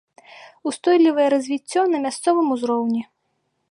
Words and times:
Устойлівае 0.71 1.27
развіццё 1.35 1.81
на 1.93 1.97
мясцовым 2.09 2.47
узроўні. 2.57 3.09